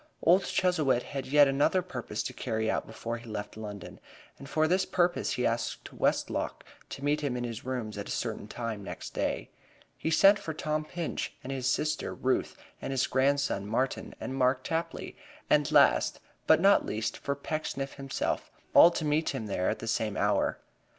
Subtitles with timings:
[0.23, 3.99] Old Chuzzlewit had yet another purpose to carry out before he left London,
[4.39, 8.11] and for this purpose he asked Westlock to meet him in his rooms at a
[8.11, 9.51] certain time next day.
[9.99, 14.63] He sent for Tom Pinch and his sister Ruth, for his grandson Martin, and Mark
[14.63, 15.15] Tapley,
[15.51, 19.87] and last, but not least, for Pecksniff himself, all to meet him there at the
[19.87, 20.57] same hour.